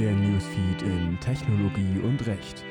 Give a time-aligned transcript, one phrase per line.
[0.00, 2.64] Der Newsfeed in Technologie und Recht.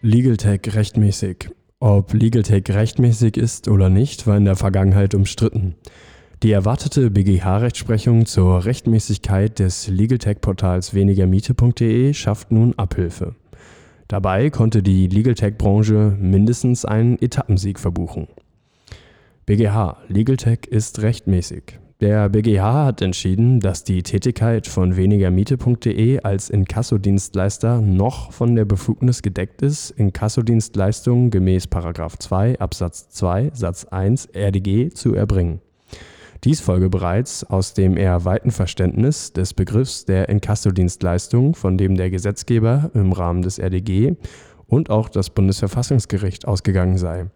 [0.00, 1.48] Legal Tech rechtmäßig.
[1.80, 5.74] Ob Legal Tech rechtmäßig ist oder nicht, war in der Vergangenheit umstritten.
[6.44, 13.34] Die erwartete BGH-Rechtsprechung zur Rechtmäßigkeit des Legal Tech-Portals wenigermiete.de schafft nun Abhilfe.
[14.06, 18.28] Dabei konnte die Legal Tech-Branche mindestens einen Etappensieg verbuchen.
[19.46, 21.80] BGH Legal Tech ist rechtmäßig.
[22.00, 29.22] Der BGH hat entschieden, dass die Tätigkeit von wenigermiete.de als Inkassodienstleister noch von der Befugnis
[29.22, 35.60] gedeckt ist, Inkassodienstleistungen gemäß 2 Absatz 2 Satz 1 RDG zu erbringen.
[36.42, 42.10] Dies folge bereits aus dem eher weiten Verständnis des Begriffs der Inkassodienstleistung, von dem der
[42.10, 44.16] Gesetzgeber im Rahmen des RDG
[44.66, 47.26] und auch das Bundesverfassungsgericht ausgegangen sei.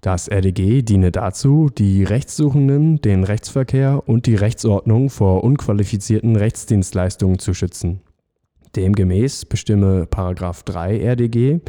[0.00, 7.54] Das RDG diene dazu, die Rechtssuchenden, den Rechtsverkehr und die Rechtsordnung vor unqualifizierten Rechtsdienstleistungen zu
[7.54, 8.00] schützen.
[8.76, 10.06] Demgemäß bestimme§
[10.64, 11.60] 3 RDG,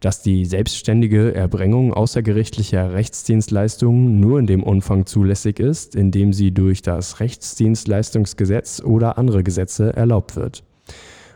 [0.00, 6.50] dass die selbstständige Erbringung außergerichtlicher Rechtsdienstleistungen nur in dem Umfang zulässig ist, in dem sie
[6.50, 10.64] durch das Rechtsdienstleistungsgesetz oder andere Gesetze erlaubt wird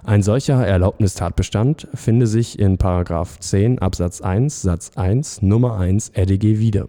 [0.02, 2.78] ein solcher Erlaubnistatbestand finde sich in§
[3.40, 6.86] 10 Absatz 1 Satz 1 Nummer 1 RDG wieder.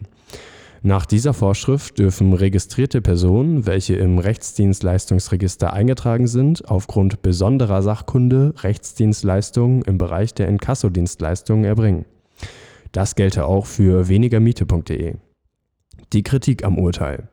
[0.84, 9.84] Nach dieser Vorschrift dürfen registrierte Personen, welche im Rechtsdienstleistungsregister eingetragen sind, aufgrund besonderer Sachkunde Rechtsdienstleistungen
[9.84, 12.06] im Bereich der Inkassodienstleistungen erbringen.
[12.94, 15.16] Das gelte auch für wenigermiete.de.
[16.14, 17.30] Die Kritik am Urteil.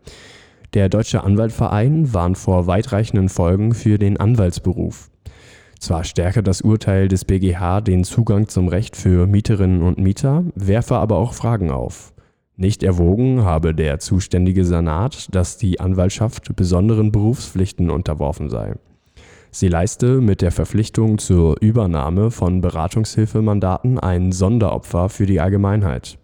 [0.75, 5.11] Der Deutsche Anwaltverein warnt vor weitreichenden Folgen für den Anwaltsberuf.
[5.79, 10.97] Zwar stärke das Urteil des BGH den Zugang zum Recht für Mieterinnen und Mieter, werfe
[10.97, 12.13] aber auch Fragen auf.
[12.57, 18.75] Nicht erwogen habe der zuständige Senat, dass die Anwaltschaft besonderen Berufspflichten unterworfen sei.
[19.53, 26.19] Sie leiste mit der Verpflichtung zur Übernahme von Beratungshilfemandaten ein Sonderopfer für die Allgemeinheit.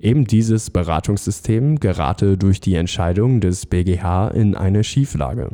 [0.00, 5.50] Eben dieses Beratungssystem gerate durch die Entscheidung des BGH in eine Schieflage.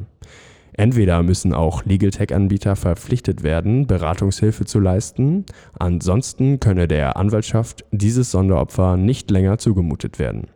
[0.76, 5.46] Entweder müssen auch Legal Tech-Anbieter verpflichtet werden, Beratungshilfe zu leisten,
[5.78, 10.48] ansonsten könne der Anwaltschaft dieses Sonderopfer nicht länger zugemutet werden.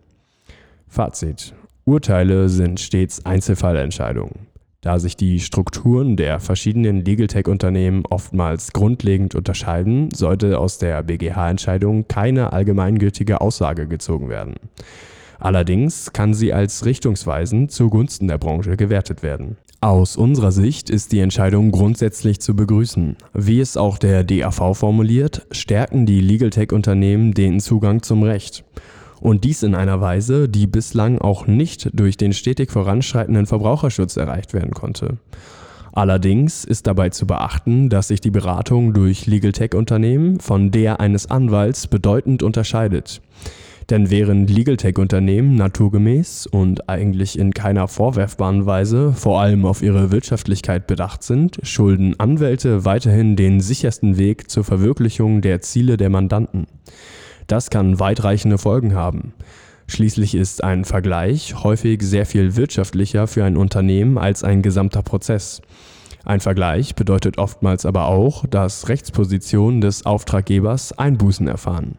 [0.89, 1.55] Fazit.
[1.85, 4.49] Urteile sind stets Einzelfallentscheidungen.
[4.81, 12.07] Da sich die Strukturen der verschiedenen Legal Tech-Unternehmen oftmals grundlegend unterscheiden, sollte aus der BGH-Entscheidung
[12.09, 14.55] keine allgemeingültige Aussage gezogen werden.
[15.39, 19.57] Allerdings kann sie als richtungsweisend zugunsten der Branche gewertet werden.
[19.81, 23.17] Aus unserer Sicht ist die Entscheidung grundsätzlich zu begrüßen.
[23.33, 28.65] Wie es auch der DAV formuliert, stärken die Legal Tech-Unternehmen den Zugang zum Recht.
[29.21, 34.53] Und dies in einer Weise, die bislang auch nicht durch den stetig voranschreitenden Verbraucherschutz erreicht
[34.53, 35.19] werden konnte.
[35.93, 41.31] Allerdings ist dabei zu beachten, dass sich die Beratung durch Legal Tech-Unternehmen von der eines
[41.31, 43.21] Anwalts bedeutend unterscheidet.
[43.91, 50.11] Denn während Legal Tech-Unternehmen naturgemäß und eigentlich in keiner vorwerfbaren Weise vor allem auf ihre
[50.11, 56.67] Wirtschaftlichkeit bedacht sind, schulden Anwälte weiterhin den sichersten Weg zur Verwirklichung der Ziele der Mandanten.
[57.47, 59.33] Das kann weitreichende Folgen haben.
[59.87, 65.63] Schließlich ist ein Vergleich häufig sehr viel wirtschaftlicher für ein Unternehmen als ein gesamter Prozess.
[66.27, 71.95] Ein Vergleich bedeutet oftmals aber auch, dass Rechtspositionen des Auftraggebers Einbußen erfahren.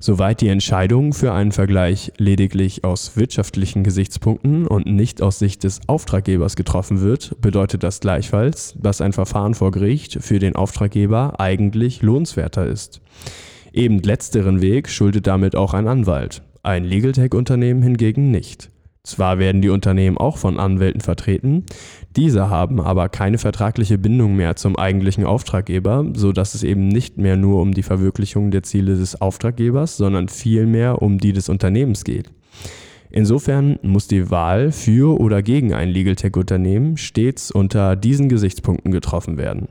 [0.00, 5.80] Soweit die Entscheidung für einen Vergleich lediglich aus wirtschaftlichen Gesichtspunkten und nicht aus Sicht des
[5.86, 12.02] Auftraggebers getroffen wird, bedeutet das gleichfalls, dass ein Verfahren vor Gericht für den Auftraggeber eigentlich
[12.02, 13.00] lohnenswerter ist.
[13.72, 18.70] Eben letzteren Weg schuldet damit auch ein Anwalt, ein Legal Tech-Unternehmen hingegen nicht.
[19.06, 21.64] Zwar werden die Unternehmen auch von Anwälten vertreten,
[22.16, 27.16] diese haben aber keine vertragliche Bindung mehr zum eigentlichen Auftraggeber, so dass es eben nicht
[27.16, 32.02] mehr nur um die Verwirklichung der Ziele des Auftraggebers, sondern vielmehr um die des Unternehmens
[32.02, 32.32] geht.
[33.08, 38.90] Insofern muss die Wahl für oder gegen ein Legal Tech Unternehmen stets unter diesen Gesichtspunkten
[38.90, 39.68] getroffen werden.